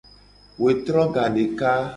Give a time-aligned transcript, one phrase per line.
[0.63, 1.71] Wetro gadeka.